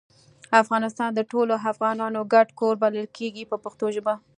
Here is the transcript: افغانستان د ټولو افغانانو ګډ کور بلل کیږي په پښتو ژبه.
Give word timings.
افغانستان 0.61 1.09
د 1.13 1.19
ټولو 1.31 1.53
افغانانو 1.71 2.21
ګډ 2.33 2.47
کور 2.59 2.75
بلل 2.83 3.07
کیږي 3.17 3.43
په 3.51 3.55
پښتو 3.63 3.85
ژبه. 3.95 4.13